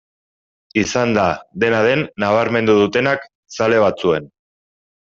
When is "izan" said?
0.83-1.13